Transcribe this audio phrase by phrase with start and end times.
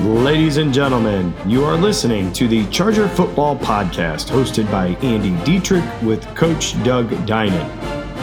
[0.00, 5.84] Ladies and gentlemen, you are listening to the Charger Football Podcast hosted by Andy Dietrich
[6.02, 7.68] with Coach Doug Dinan.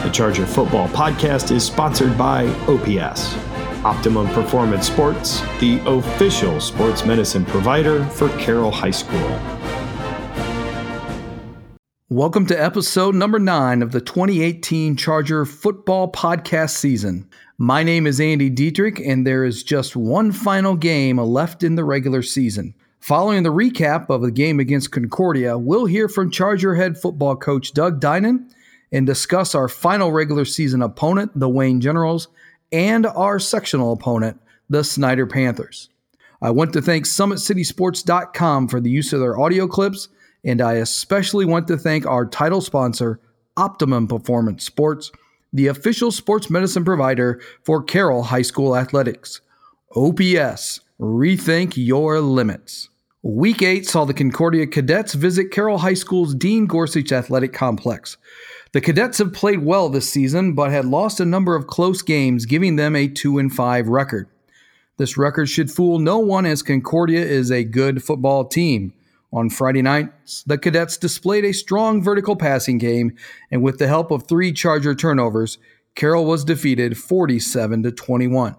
[0.02, 3.34] The Charger Football Podcast is sponsored by OPS,
[3.84, 9.40] Optimum Performance Sports, the official sports medicine provider for Carroll High School.
[12.12, 17.26] Welcome to episode number nine of the 2018 Charger Football Podcast season.
[17.56, 21.84] My name is Andy Dietrich, and there is just one final game left in the
[21.84, 22.74] regular season.
[23.00, 27.72] Following the recap of the game against Concordia, we'll hear from Charger head football coach
[27.72, 28.46] Doug Dinan
[28.92, 32.28] and discuss our final regular season opponent, the Wayne Generals,
[32.72, 34.38] and our sectional opponent,
[34.68, 35.88] the Snider Panthers.
[36.42, 40.10] I want to thank SummitCitySports.com for the use of their audio clips
[40.44, 43.20] and I especially want to thank our title sponsor,
[43.56, 45.10] Optimum Performance Sports,
[45.52, 49.40] the official sports medicine provider for Carroll High School Athletics.
[49.94, 52.88] OPS, rethink your limits.
[53.22, 58.16] Week 8 saw the Concordia Cadets visit Carroll High School's Dean Gorsuch Athletic Complex.
[58.72, 62.46] The Cadets have played well this season, but had lost a number of close games,
[62.46, 64.28] giving them a 2 and 5 record.
[64.96, 68.94] This record should fool no one as Concordia is a good football team.
[69.32, 70.12] On Friday night,
[70.46, 73.16] the Cadets displayed a strong vertical passing game,
[73.50, 75.56] and with the help of three Charger turnovers,
[75.94, 78.56] Carroll was defeated 47 to 21.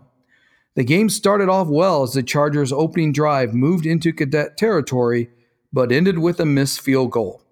[0.75, 5.29] The game started off well as the Chargers' opening drive moved into Cadet territory,
[5.71, 7.43] but ended with a missed field goal.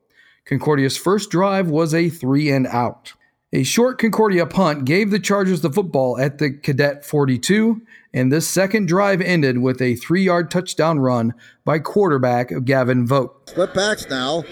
[0.45, 3.14] Concordia's first drive was a three and out.
[3.53, 7.81] A short Concordia punt gave the Chargers the football at the Cadet 42,
[8.13, 11.33] and this second drive ended with a three yard touchdown run
[11.66, 13.49] by quarterback Gavin Vogt.
[13.49, 14.45] Split backs now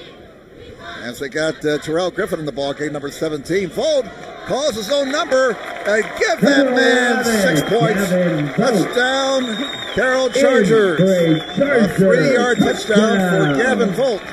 [1.02, 3.70] as they got uh, Terrell Griffin in the ball game, number 17.
[3.70, 4.06] Vogt
[4.48, 8.10] calls his own number and give that man six points.
[8.58, 9.56] Touchdown,
[9.94, 11.00] Carroll Chargers.
[11.00, 14.24] A three yard touchdown for Gavin Vogt.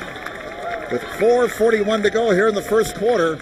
[0.91, 3.39] With 4.41 to go here in the first quarter.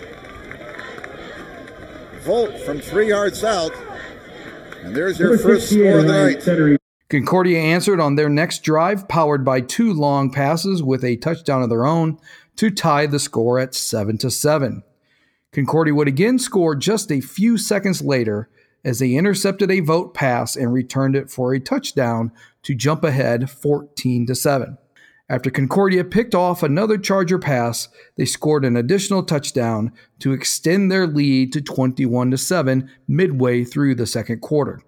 [2.26, 3.72] Vogt from three yards out
[4.86, 6.80] and there's your first score of the night.
[7.10, 11.70] Concordia answered on their next drive, powered by two long passes with a touchdown of
[11.70, 12.20] their own
[12.56, 14.84] to tie the score at 7 to 7.
[15.52, 18.50] Concordia would again score just a few seconds later
[18.84, 22.32] as they intercepted a Vogt pass and returned it for a touchdown
[22.64, 24.78] to jump ahead 14 to 7.
[25.28, 31.08] After Concordia picked off another Charger pass, they scored an additional touchdown to extend their
[31.08, 34.82] lead to 21 to 7 midway through the second quarter.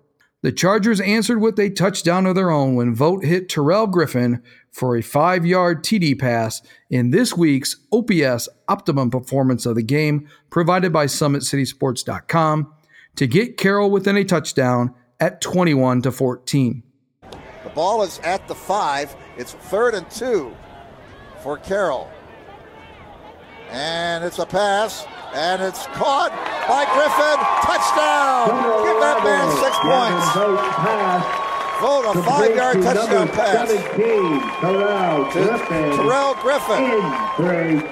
[0.44, 4.96] The Chargers answered with a touchdown of their own when Vogt hit Terrell Griffin for
[4.96, 6.62] a five yard TD pass
[6.92, 12.72] in this week's OPS Optimum Performance of the Game, provided by SummitCitySports.com,
[13.16, 16.84] to get Carroll within a touchdown at 21 to 14.
[17.68, 19.14] The ball is at the five.
[19.36, 20.56] It's third and two
[21.44, 22.10] for Carroll.
[23.70, 25.06] And it's a pass,
[25.36, 26.32] and it's caught
[26.64, 27.38] by Griffin.
[27.68, 28.56] Touchdown!
[28.88, 30.32] Give that man six points.
[31.82, 33.70] Vogt a five yard touchdown pass.
[33.70, 33.78] to
[35.98, 37.02] Terrell Griffin.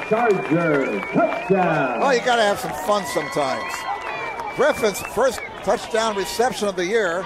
[0.07, 1.99] Charger touchdown.
[2.01, 3.73] Oh, you got to have some fun sometimes.
[4.55, 7.25] Griffin's first touchdown reception of the year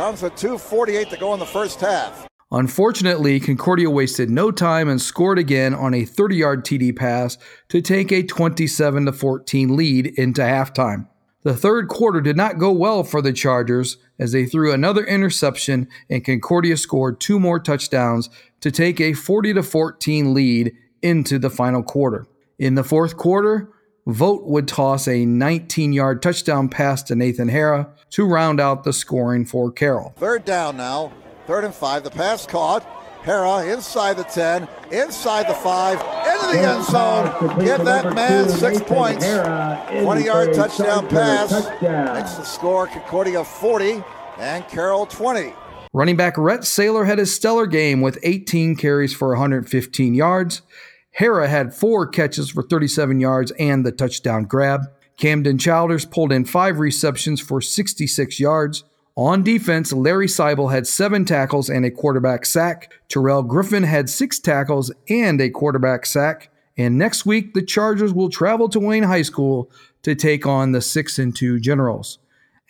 [0.00, 2.26] comes with 2.48 to go in the first half.
[2.50, 7.36] Unfortunately, Concordia wasted no time and scored again on a 30 yard TD pass
[7.68, 11.06] to take a 27 14 lead into halftime.
[11.42, 15.86] The third quarter did not go well for the Chargers as they threw another interception
[16.08, 18.30] and Concordia scored two more touchdowns
[18.62, 20.72] to take a 40 14 lead
[21.02, 22.26] into the final quarter.
[22.58, 23.70] In the fourth quarter,
[24.06, 28.92] Vogt would toss a 19 yard touchdown pass to Nathan Hara to round out the
[28.92, 30.14] scoring for Carroll.
[30.16, 31.12] Third down now.
[31.46, 32.04] Third and five.
[32.04, 32.86] The pass caught.
[33.22, 37.58] Hara inside the 10, inside the 5, into the end zone.
[37.62, 39.26] Give that man six points.
[39.26, 41.52] 20 yard touchdown pass.
[41.82, 44.02] Makes the score Concordia 40
[44.38, 45.52] and Carroll 20.
[45.92, 50.62] Running back Rhett Saylor had a stellar game with 18 carries for 115 yards.
[51.12, 54.82] Hara had four catches for 37 yards and the touchdown grab.
[55.16, 58.84] Camden Childers pulled in five receptions for 66 yards.
[59.16, 62.92] On defense, Larry Seibel had seven tackles and a quarterback sack.
[63.08, 66.50] Terrell Griffin had six tackles and a quarterback sack.
[66.78, 69.70] And next week, the Chargers will travel to Wayne High School
[70.02, 72.18] to take on the 6 and 2 Generals.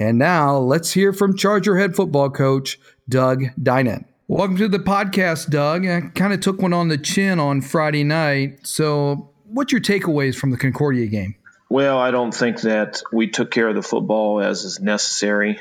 [0.01, 4.10] And now, let's hear from Charger head football coach Doug Dinan.
[4.31, 5.85] Welcome to the podcast, Doug.
[5.85, 8.65] I kind of took one on the chin on Friday night.
[8.65, 11.35] So, what's your takeaways from the Concordia game?
[11.69, 15.59] Well, I don't think that we took care of the football as is necessary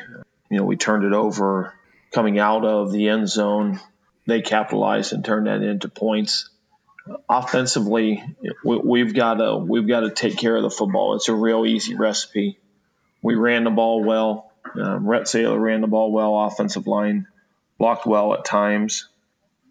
[0.51, 1.73] you know, we turned it over
[2.11, 3.79] coming out of the end zone.
[4.27, 6.51] they capitalized and turned that into points.
[7.27, 8.23] Offensively,
[8.63, 11.15] we, have got to we've got to take care of the football.
[11.15, 12.59] It's a real easy recipe.
[13.23, 14.51] We ran the ball well.
[14.79, 16.35] Um, Rhett Saylor ran the ball well.
[16.35, 17.25] Offensive line
[17.79, 19.09] blocked well at times,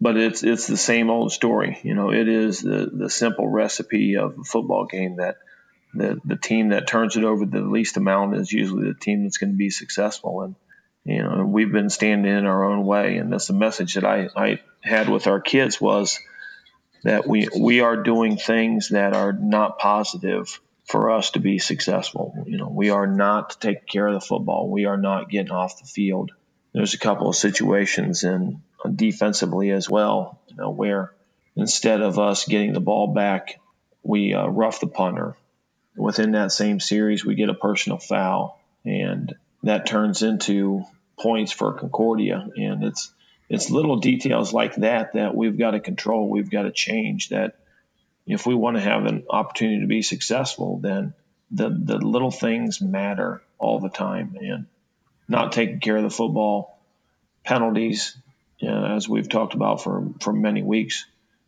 [0.01, 1.79] but it's it's the same old story.
[1.83, 5.37] You know, it is the the simple recipe of a football game that
[5.93, 9.37] the the team that turns it over the least amount is usually the team that's
[9.37, 10.41] going to be successful.
[10.41, 10.55] And
[11.05, 14.27] you know, we've been standing in our own way, and that's the message that I
[14.35, 16.19] I had with our kids was
[17.03, 22.33] that we we are doing things that are not positive for us to be successful.
[22.47, 24.69] You know, we are not taking care of the football.
[24.69, 26.31] We are not getting off the field.
[26.73, 28.61] There's a couple of situations in
[28.95, 31.13] defensively as well, you know, where
[31.55, 33.59] instead of us getting the ball back,
[34.03, 35.35] we uh, rough the punter.
[35.95, 39.33] Within that same series, we get a personal foul, and
[39.63, 40.83] that turns into
[41.19, 42.47] points for Concordia.
[42.55, 43.11] And it's
[43.49, 46.29] it's little details like that that we've got to control.
[46.29, 47.55] We've got to change that
[48.25, 51.13] if we want to have an opportunity to be successful, then
[51.51, 54.67] the the little things matter all the time, and
[55.29, 56.79] not taking care of the football
[57.43, 58.17] penalties,
[58.57, 61.05] you know, as we've talked about for for many weeks,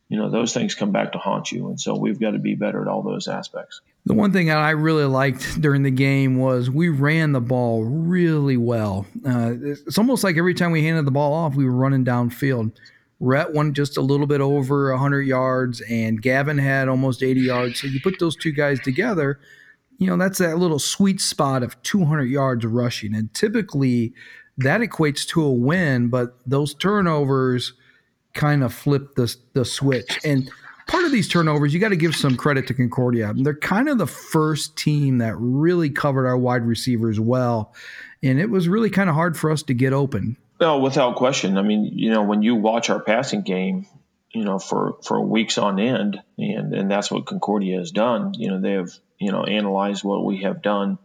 [0.08, 2.56] you know, those things come back to haunt you, and so we've got to be
[2.56, 3.82] better at all those aspects.
[4.06, 8.58] The one thing I really liked during the game was we ran the ball really
[8.58, 9.06] well.
[9.26, 12.72] Uh, it's almost like every time we handed the ball off, we were running downfield.
[13.22, 17.80] Rhett won just a little bit over 100 yards, and Gavin had almost 80 yards.
[17.80, 19.40] So you put those two guys together,
[20.02, 23.14] you know, that's that little sweet spot of 200 yards rushing.
[23.14, 24.16] And typically
[24.58, 27.74] that equates to a win, but those turnovers
[28.34, 30.20] kind of flip the, the switch.
[30.26, 30.50] And
[30.88, 33.32] part of these turnovers, you got to give some credit to Concordia.
[33.36, 37.76] They're kind of the first team that really covered our wide receivers well.
[38.24, 40.36] And it was really kind of hard for us to get open.
[40.60, 41.60] No, without question.
[41.60, 43.86] I mean, you know, when you watch our passing game,
[44.34, 48.34] you know, for, for weeks on end, and, and that's what Concordia has done.
[48.34, 48.90] You know, they have,
[49.22, 50.98] you know, analyze what we have done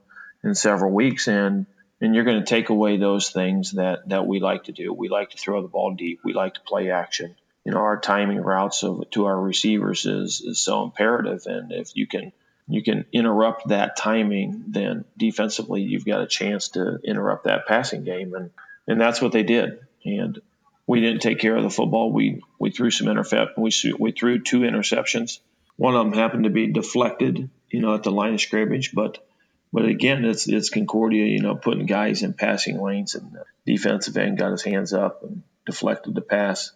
[0.42, 1.66] in several weeks, and
[2.00, 4.92] and you're going to take away those things that that we like to do.
[4.92, 6.20] We like to throw the ball deep.
[6.24, 7.36] We like to play action.
[7.64, 11.94] You know, our timing routes of, to our receivers is is so imperative, and if
[11.94, 12.32] you can
[12.68, 18.04] you can interrupt that timing, then defensively you've got a chance to interrupt that passing
[18.04, 18.34] game.
[18.34, 18.50] And
[18.88, 19.80] and that's what they did.
[20.04, 20.40] And
[20.86, 22.12] we didn't take care of the football.
[22.12, 23.58] We we threw some intercept.
[23.58, 25.38] We we threw two interceptions.
[25.76, 28.92] One of them happened to be deflected, you know, at the line of scrimmage.
[28.92, 29.24] But
[29.72, 34.16] but again, it's it's Concordia, you know, putting guys in passing lanes, and the defensive
[34.16, 36.72] end got his hands up and deflected the pass,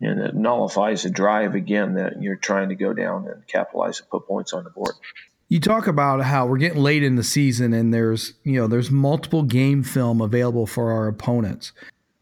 [0.00, 4.10] and it nullifies the drive again that you're trying to go down and capitalize and
[4.10, 4.94] put points on the board
[5.48, 8.90] you talk about how we're getting late in the season and there's you know there's
[8.90, 11.72] multiple game film available for our opponents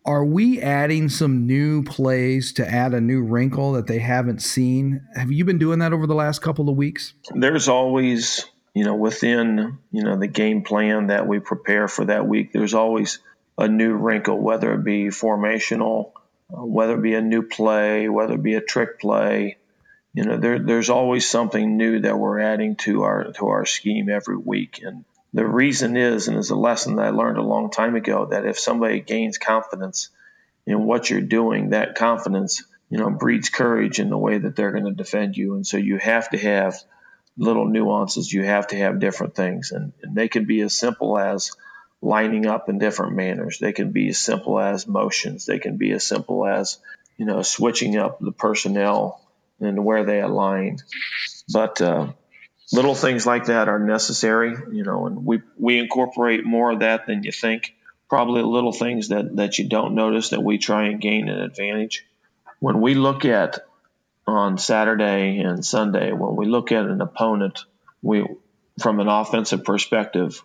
[0.04, 5.02] are we adding some new plays to add a new wrinkle that they haven't seen?
[5.14, 7.14] Have you been doing that over the last couple of weeks?
[7.34, 12.26] There's always you know within you know the game plan that we prepare for that
[12.26, 13.20] week there's always
[13.56, 16.10] a new wrinkle whether it be formational
[16.48, 19.58] whether it be a new play whether it be a trick play.
[20.12, 24.08] You know, there, there's always something new that we're adding to our to our scheme
[24.08, 24.80] every week.
[24.80, 25.04] And
[25.34, 28.46] the reason is, and it's a lesson that I learned a long time ago, that
[28.46, 30.10] if somebody gains confidence
[30.64, 34.70] in what you're doing, that confidence, you know, breeds courage in the way that they're
[34.70, 35.56] going to defend you.
[35.56, 36.76] And so you have to have
[37.36, 38.32] little nuances.
[38.32, 41.50] You have to have different things, and, and they can be as simple as
[42.00, 43.58] lining up in different manners.
[43.58, 45.46] They can be as simple as motions.
[45.46, 46.79] They can be as simple as
[47.17, 49.20] you know switching up the personnel
[49.58, 50.79] and where they align.
[51.53, 52.12] But uh,
[52.72, 57.06] little things like that are necessary, you know, and we we incorporate more of that
[57.06, 57.74] than you think.
[58.08, 62.06] Probably little things that that you don't notice that we try and gain an advantage.
[62.60, 63.60] When we look at
[64.26, 67.64] on Saturday and Sunday, when we look at an opponent,
[68.02, 68.24] we
[68.80, 70.42] from an offensive perspective,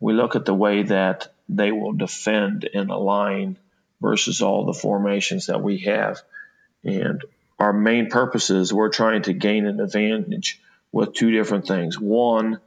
[0.00, 3.58] we look at the way that they will defend in a line
[4.00, 6.20] versus all the formations that we have.
[6.84, 7.22] And
[7.58, 10.60] our main purposes, we're trying to gain an advantage
[10.92, 11.98] with two different things.
[11.98, 12.60] One,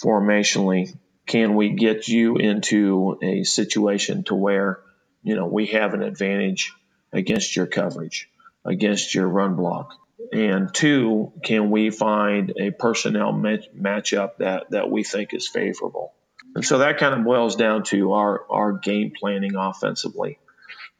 [0.00, 0.96] formationally,
[1.26, 4.80] can we get you into a situation to where,
[5.22, 6.72] you know, we have an advantage
[7.12, 8.28] against your coverage,
[8.64, 9.94] against your run block?
[10.32, 16.12] And two, can we find a personnel match, matchup that, that we think is favorable?
[16.54, 20.38] And so that kind of boils down to our, our game planning offensively.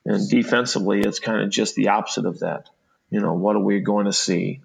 [0.05, 2.71] And defensively, it's kind of just the opposite of that.
[3.11, 4.63] You know, what are we going to see?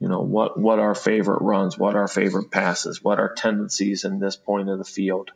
[0.00, 4.18] You know, what, what our favorite runs, what our favorite passes, what our tendencies in
[4.18, 5.30] this point of the field.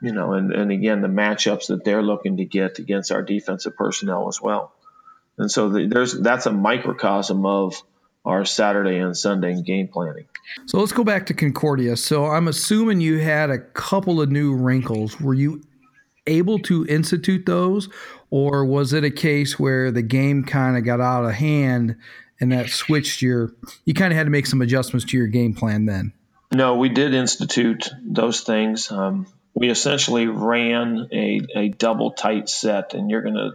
[0.00, 3.76] You know, and, and again, the matchups that they're looking to get against our defensive
[3.76, 4.72] personnel as well.
[5.36, 7.82] And so the, there's that's a microcosm of
[8.24, 10.26] our Saturday and Sunday game planning.
[10.66, 11.98] So let's go back to Concordia.
[11.98, 15.20] So I'm assuming you had a couple of new wrinkles.
[15.20, 15.62] Were you
[16.26, 17.88] able to institute those,
[18.30, 21.96] or was it a case where the game kind of got out of hand
[22.42, 23.54] and that switched your?
[23.84, 26.12] You kind of had to make some adjustments to your game plan then.
[26.52, 28.90] No, we did institute those things.
[28.90, 33.52] Um, we essentially ran a, a double tight set, and you're gonna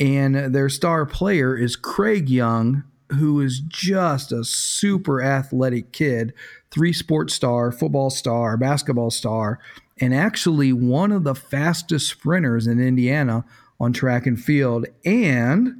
[0.00, 6.32] and their star player is Craig Young, who is just a super athletic kid,
[6.70, 9.60] three sports star, football star, basketball star,
[10.00, 13.44] and actually one of the fastest sprinters in Indiana
[13.78, 14.86] on track and field.
[15.04, 15.74] And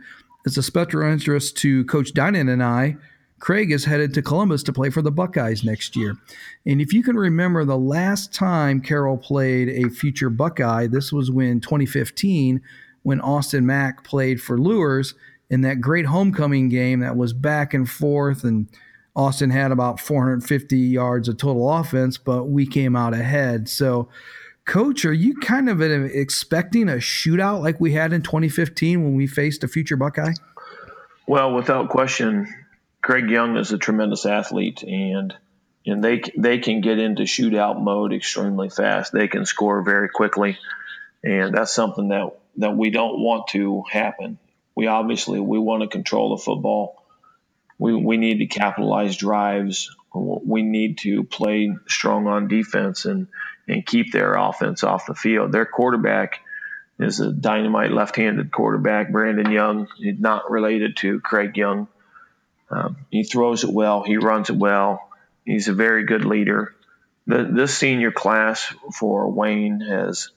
[0.44, 2.96] it's a special interest to Coach Dinan and I.
[3.38, 6.18] Craig is headed to Columbus to play for the Buckeyes next year.
[6.66, 11.30] And if you can remember the last time Carroll played a future Buckeye, this was
[11.30, 12.60] when 2015,
[13.02, 15.14] when Austin Mack played for Luers
[15.48, 18.68] in that great homecoming game that was back and forth and
[19.16, 23.68] Austin had about 450 yards of total offense, but we came out ahead.
[23.68, 24.08] So,
[24.64, 29.26] coach, are you kind of expecting a shootout like we had in 2015 when we
[29.26, 30.32] faced a future Buckeye?
[31.26, 32.52] Well, without question,
[33.02, 35.34] Craig Young is a tremendous athlete, and
[35.86, 39.12] and they they can get into shootout mode extremely fast.
[39.12, 40.58] They can score very quickly,
[41.24, 44.38] and that's something that that we don't want to happen
[44.80, 47.04] we obviously we want to control the football.
[47.78, 49.94] We we need to capitalize drives.
[50.14, 53.28] We need to play strong on defense and
[53.68, 55.52] and keep their offense off the field.
[55.52, 56.40] Their quarterback
[56.98, 59.86] is a dynamite left-handed quarterback, Brandon Young.
[59.98, 61.86] He's not related to Craig Young.
[62.70, 64.02] Um, he throws it well.
[64.02, 65.10] He runs it well.
[65.44, 66.74] He's a very good leader.
[67.26, 70.30] The, this senior class for Wayne has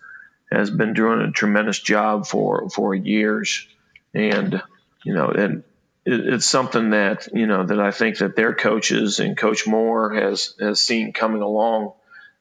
[0.54, 3.68] has been doing a tremendous job for for years
[4.14, 4.62] and
[5.04, 5.64] you know, and
[6.06, 10.14] it, it's something that you know that I think that their coaches and Coach Moore
[10.14, 11.94] has has seen coming along,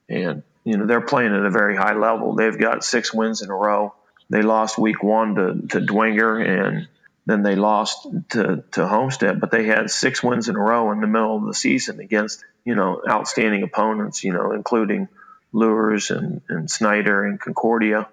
[0.09, 2.35] and you know they're playing at a very high level.
[2.35, 3.95] They've got six wins in a row.
[4.31, 6.89] They lost week one to to Dwenger, and
[7.27, 11.01] then they lost to to Homestead, but they had six wins in a row in
[11.01, 15.09] the middle of the season against you know outstanding opponents, you know, including
[15.53, 18.09] Luers and, and Snider and Concordia,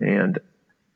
[0.00, 0.38] and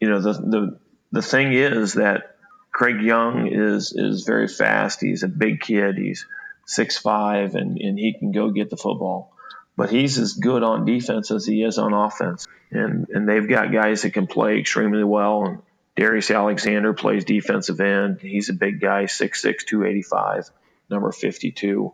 [0.01, 0.79] you know the the
[1.13, 2.37] the thing is that
[2.71, 5.01] Craig Young is is very fast.
[5.01, 5.97] He's a big kid.
[5.97, 6.27] He's
[6.67, 9.33] six five, and and he can go get the football.
[9.77, 13.73] But he's as good on defense as he is on offense, and and they've got
[13.73, 15.45] guys that can play extremely well.
[15.45, 15.63] And
[15.97, 18.21] Darius Alexander plays defensive end.
[18.21, 20.51] He's a big guy, 6'6", 285,
[20.89, 21.93] number 52.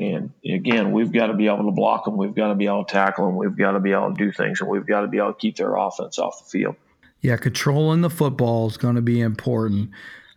[0.00, 2.16] And again, we've got to be able to block them.
[2.16, 3.36] We've got to be able to tackle them.
[3.36, 5.38] We've got to be able to do things, and we've got to be able to
[5.38, 6.76] keep their offense off the field.
[7.20, 9.90] Yeah, controlling the football is going to be important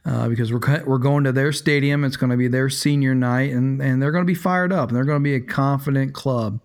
[0.05, 2.03] uh, because we're we're going to their stadium.
[2.03, 4.89] It's going to be their senior night, and and they're going to be fired up,
[4.89, 6.59] and they're going to be a confident club.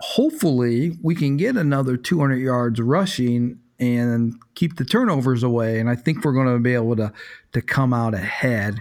[0.00, 5.80] Hopefully, we can get another 200 yards rushing and keep the turnovers away.
[5.80, 7.12] And I think we're going to be able to
[7.54, 8.80] to come out ahead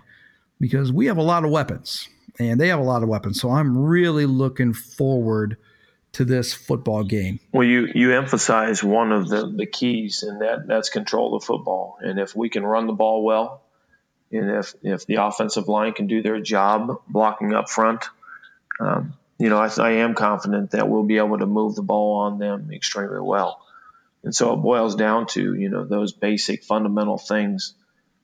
[0.60, 2.10] because we have a lot of weapons
[2.40, 3.40] and they have a lot of weapons.
[3.40, 5.58] So I'm really looking forward
[6.14, 7.40] to this football game.
[7.52, 11.98] Well, you you emphasize one of the, the keys, and that that's control of football.
[12.02, 13.64] And if we can run the ball well,
[14.32, 18.06] and if if the offensive line can do their job blocking up front,
[18.80, 22.20] um, you know, I, I am confident that we'll be able to move the ball
[22.20, 23.60] on them extremely well.
[24.24, 27.74] And so it boils down to you know those basic fundamental things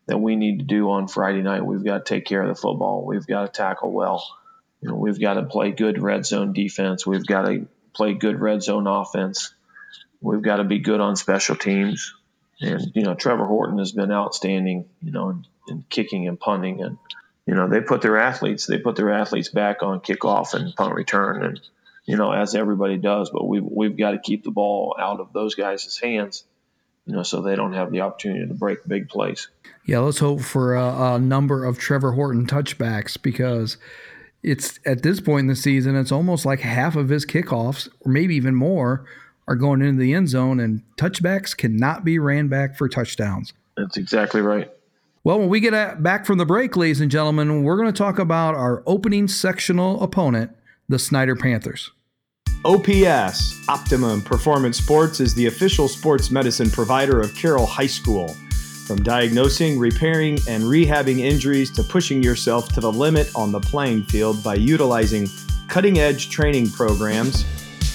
[0.10, 1.64] that we need to do on Friday night.
[1.64, 3.06] We've got to take care of the football.
[3.06, 4.28] We've got to tackle well.
[4.82, 7.06] You know, we've got to play good red zone defense.
[7.06, 9.54] We've got to play good red zone offense.
[10.20, 12.16] We've got to be good on special teams.
[12.60, 16.82] And, you know, Trevor Horton has been outstanding, you know, in, in kicking and punting.
[16.82, 16.98] And,
[17.46, 20.96] you know, they put their athletes, they put their athletes back on kickoff and punt
[20.96, 21.46] return.
[21.46, 21.60] And,
[22.06, 25.34] you know, as everybody does, but we've, we've got to keep the ball out of
[25.34, 26.46] those guys' hands,
[27.10, 29.50] you know, so they don't have the opportunity to break big plays.
[29.86, 33.78] Yeah, let's hope for a, a number of Trevor Horton touchbacks because–
[34.44, 38.12] it's at this point in the season, it's almost like half of his kickoffs, or
[38.12, 39.06] maybe even more,
[39.48, 43.54] are going into the end zone, and touchbacks cannot be ran back for touchdowns.
[43.76, 44.72] That's exactly right.
[45.24, 48.20] Well, when we get back from the break, ladies and gentlemen, we're going to talk
[48.20, 50.56] about our opening sectional opponent,
[50.88, 51.92] the Snider Panthers.
[52.66, 58.36] OPS, Optimum Performance Sports, is the official sports medicine provider of Carroll High School.
[58.86, 64.04] From diagnosing, repairing, and rehabbing injuries to pushing yourself to the limit on the playing
[64.04, 65.30] field by utilizing
[65.70, 67.46] cutting edge training programs,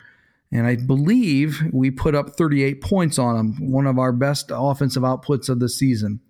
[0.50, 5.02] And I believe we put up 38 points on them, one of our best offensive
[5.02, 6.20] outputs of the season.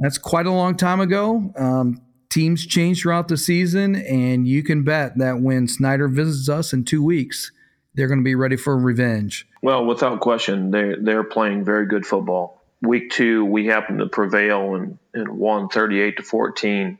[0.00, 1.52] That's quite a long time ago.
[1.56, 6.72] Um, teams change throughout the season, and you can bet that when Snider visits us
[6.72, 7.52] in two weeks,
[7.94, 9.48] they're going to be ready for revenge.
[9.62, 12.62] Well, without question, they're they're playing very good football.
[12.82, 16.98] Week two, we happened to prevail and, and won 38 to 14.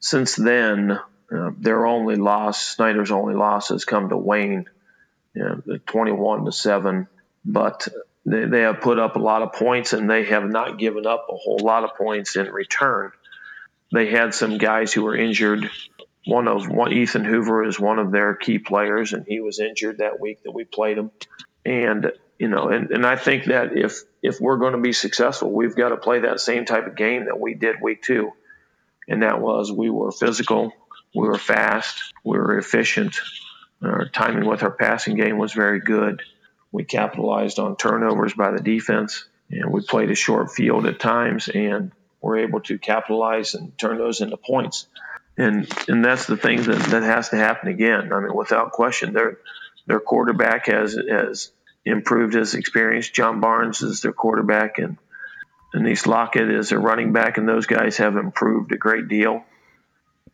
[0.00, 4.66] Since then, uh, their only loss, Snider's only loss, has come to Wayne,
[5.32, 7.06] you know, 21 to seven.
[7.44, 7.86] But
[8.26, 11.28] they, they have put up a lot of points, and they have not given up
[11.30, 13.12] a whole lot of points in return.
[13.92, 15.70] They had some guys who were injured
[16.24, 19.98] one of one Ethan Hoover is one of their key players, and he was injured
[19.98, 21.10] that week that we played him.
[21.64, 25.50] And you know, and, and I think that if if we're going to be successful,
[25.50, 28.32] we've got to play that same type of game that we did week two,
[29.08, 30.72] and that was we were physical,
[31.14, 33.16] we were fast, we were efficient.
[33.82, 36.22] Our timing with our passing game was very good.
[36.70, 41.48] We capitalized on turnovers by the defense, and we played a short field at times,
[41.48, 41.90] and
[42.22, 44.86] we're able to capitalize and turn those into points
[45.36, 48.12] and and that's the thing that, that has to happen again.
[48.12, 49.38] I mean, without question, their
[49.86, 51.50] their quarterback has has
[51.84, 53.08] improved his experience.
[53.08, 54.98] John Barnes is their quarterback, and
[55.72, 59.44] Denise Lockett is their running back, and those guys have improved a great deal.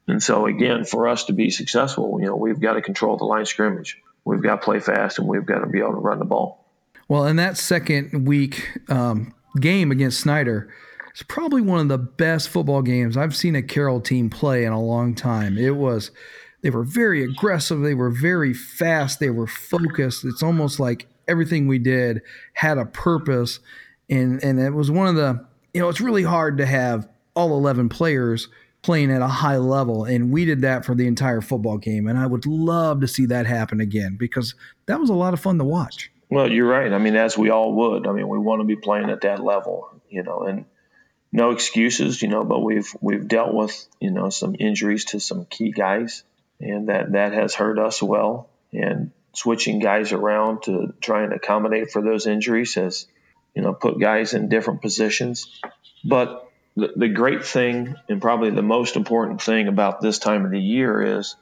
[0.09, 3.24] And so, again, for us to be successful, you know, we've got to control the
[3.24, 3.98] line scrimmage.
[4.24, 6.64] We've got to play fast, and we've got to be able to run the ball.
[7.09, 10.72] Well, in that second week um, game against Snider,
[11.11, 14.73] it's probably one of the best football games I've seen a Carroll team play in
[14.73, 15.59] a long time.
[15.59, 16.11] It was
[16.62, 20.25] they were very aggressive, they were very fast, they were focused.
[20.25, 22.23] It's almost like everything we did
[22.55, 23.61] had a purpose
[24.09, 25.44] and and it was one of the
[25.75, 28.49] you know, it's really hard to have all 11 players
[28.83, 32.18] playing at a high level and we did that for the entire football game and
[32.18, 34.55] I would love to see that happen again because
[34.87, 36.11] that was a lot of fun to watch.
[36.31, 36.92] Well, you're right.
[36.92, 38.07] I mean, as we all would.
[38.07, 40.66] I mean, we want to be playing at that level, you know, and
[41.33, 45.45] no excuses, you know, but we've we've dealt with you know some injuries to some
[45.45, 46.23] key guys,
[46.61, 48.49] and that that has hurt us well.
[48.73, 53.07] And switching guys around to try and accommodate for those injuries has
[53.55, 55.61] you know put guys in different positions.
[56.05, 60.51] But the, the great thing and probably the most important thing about this time of
[60.51, 61.37] the year is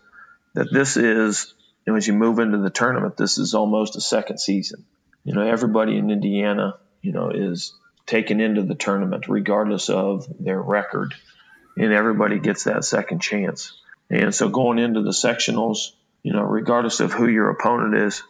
[0.55, 1.55] that this is
[1.87, 4.85] you know, as you move into the tournament, this is almost a second season.
[5.25, 7.75] You know, everybody in Indiana, you know, is
[8.07, 11.15] taken into the tournament, regardless of their record.
[11.77, 13.79] And everybody gets that second chance.
[14.09, 15.91] And so going into the sectionals,
[16.23, 18.23] you know, regardless of who your opponent is,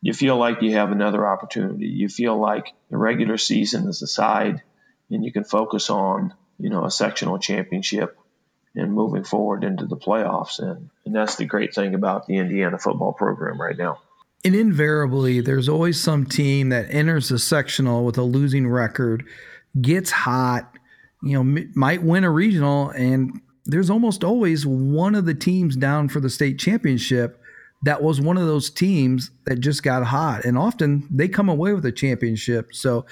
[0.00, 1.86] you feel like you have another opportunity.
[1.86, 4.62] You feel like the regular season is aside
[5.10, 8.18] and you can focus on you know, a sectional championship
[8.74, 10.58] and moving forward into the playoffs.
[10.58, 14.00] And, and that's the great thing about the Indiana football program right now.
[14.46, 19.24] And invariably, there's always some team that enters the sectional with a losing record,
[19.82, 20.72] gets hot,
[21.20, 26.08] you know, might win a regional, and there's almost always one of the teams down
[26.08, 27.42] for the state championship
[27.82, 30.44] that was one of those teams that just got hot.
[30.44, 32.72] And often they come away with a championship.
[32.72, 33.04] So,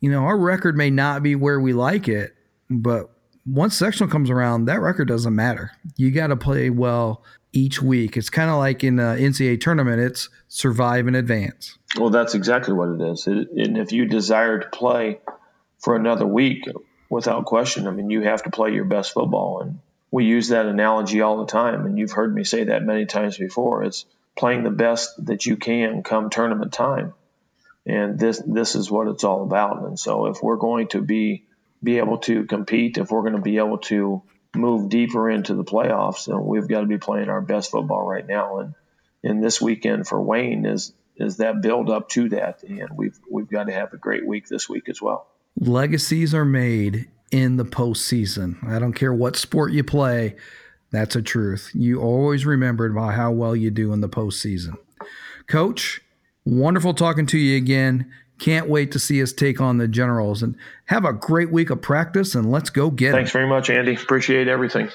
[0.00, 2.34] you know, our record may not be where we like it,
[2.70, 3.10] but
[3.46, 5.72] once sectional comes around, that record doesn't matter.
[5.96, 8.16] You got to play well each week.
[8.16, 11.76] It's kind of like in an NCAA tournament, it's survive and advance.
[11.98, 13.26] Well, that's exactly what it is.
[13.26, 15.20] It, and if you desire to play
[15.78, 16.64] for another week,
[17.12, 19.60] without question, I mean, you have to play your best football.
[19.60, 21.84] And we use that analogy all the time.
[21.84, 23.84] And you've heard me say that many times before.
[23.84, 27.12] It's playing the best that you can come tournament time.
[27.84, 29.84] And this this is what it's all about.
[29.84, 31.44] And so if we're going to be
[31.82, 34.22] be able to compete, if we're going to be able to
[34.54, 38.26] move deeper into the playoffs, then we've got to be playing our best football right
[38.26, 38.58] now.
[38.58, 38.74] And
[39.22, 43.48] in this weekend for Wayne is is that build up to that, and we've we've
[43.48, 45.26] got to have a great week this week as well.
[45.58, 48.66] Legacies are made in the postseason.
[48.66, 50.36] I don't care what sport you play.
[50.90, 51.70] That's a truth.
[51.74, 54.76] You always remembered by how well you do in the postseason.
[55.46, 56.00] Coach,
[56.44, 58.12] wonderful talking to you again.
[58.42, 61.80] Can't wait to see us take on the Generals and have a great week of
[61.80, 63.12] practice and let's go get it.
[63.12, 63.94] Thanks very much, Andy.
[63.94, 64.90] Appreciate everything.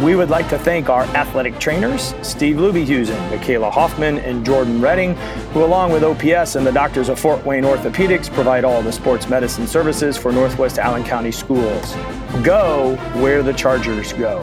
[0.00, 5.16] We would like to thank our athletic trainers, Steve Lubyhusen, Michaela Hoffman, and Jordan Redding,
[5.52, 9.28] who, along with OPS and the doctors of Fort Wayne Orthopedics, provide all the sports
[9.28, 11.96] medicine services for Northwest Allen County schools.
[12.44, 14.40] Go where the Chargers go.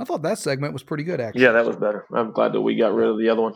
[0.00, 1.42] I thought that segment was pretty good, actually.
[1.42, 2.06] Yeah, that was better.
[2.12, 3.54] I'm glad that we got rid of the other one.